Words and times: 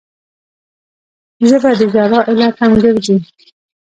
ژبه 1.47 1.71
د 1.77 1.79
ژړا 1.91 2.19
علت 2.29 2.55
هم 2.61 2.71
ګرځي 2.83 3.15